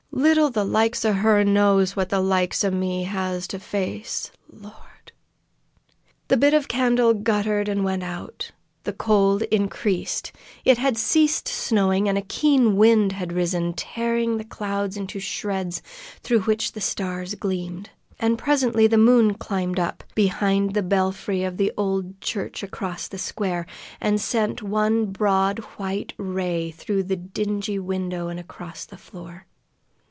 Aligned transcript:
Little 0.13 0.49
the 0.51 0.65
likes 0.65 1.05
o' 1.05 1.13
her 1.13 1.43
knows 1.45 1.95
what 1.95 2.09
the 2.09 2.19
likes 2.19 2.65
o' 2.65 2.69
me 2.69 3.05
has 3.05 3.47
to 3.47 3.57
face! 3.57 4.29
Lord!" 4.51 5.13
The 6.27 6.35
bit 6.37 6.53
of 6.53 6.67
candle 6.67 7.13
guttered 7.13 7.69
and 7.69 7.83
went 7.85 8.03
out. 8.03 8.51
The 8.83 8.91
cold 8.93 9.41
increased. 9.43 10.33
It 10.65 10.77
had 10.77 10.97
ceased 10.97 11.47
snowing, 11.47 12.09
and 12.09 12.17
a 12.19 12.23
keen 12.23 12.75
wind 12.75 13.13
had 13.13 13.31
arisen, 13.31 13.73
tearing 13.73 14.37
the 14.37 14.43
clouds 14.43 14.97
into 14.97 15.19
shreds 15.21 15.81
through 16.21 16.41
which 16.41 16.73
the 16.73 16.81
stars 16.81 17.33
gleamed. 17.35 17.89
And 18.19 18.37
presently 18.37 18.87
the 18.87 18.97
moon 18.97 19.33
climbed 19.35 19.79
up 19.79 20.03
behind 20.13 20.73
the 20.73 20.83
belfry 20.83 21.43
of 21.45 21.55
the 21.57 21.71
old 21.77 22.19
church 22.21 22.61
across 22.63 23.07
the 23.07 23.17
square, 23.17 23.65
and 24.01 24.19
sent 24.21 24.61
one 24.61 25.05
broad 25.05 25.59
white 25.79 26.13
ray 26.17 26.69
through 26.69 27.03
the 27.03 27.15
dingy 27.17 27.79
window 27.79 28.27
and 28.27 28.39
across 28.41 28.85
the 28.85 28.97
floor. 28.97 29.45